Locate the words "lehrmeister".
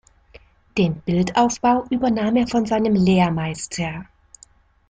2.95-4.07